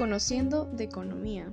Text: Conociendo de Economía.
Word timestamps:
Conociendo 0.00 0.64
de 0.64 0.84
Economía. 0.84 1.52